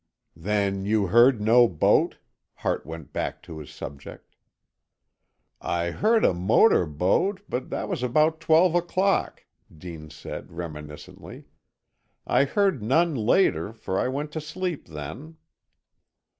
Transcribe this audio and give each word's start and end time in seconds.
"Then 0.35 0.83
you 0.83 1.05
heard 1.09 1.39
no 1.39 1.67
boat?" 1.67 2.17
Hart 2.55 2.87
went 2.87 3.13
back 3.13 3.39
to 3.43 3.59
his 3.59 3.69
subject. 3.69 4.35
"I 5.61 5.91
heard 5.91 6.25
a 6.25 6.33
motor 6.33 6.87
boat, 6.87 7.41
but 7.47 7.69
that 7.69 7.87
was 7.87 8.01
about 8.01 8.39
twelve 8.39 8.73
o'clock," 8.73 9.45
Dean 9.71 10.09
said, 10.09 10.51
reminiscently. 10.53 11.43
"I 12.25 12.45
heard 12.45 12.81
none 12.81 13.13
later, 13.13 13.73
for 13.73 13.99
I 13.99 14.07
went 14.07 14.31
to 14.31 14.41
sleep 14.41 14.87
then." 14.87 15.37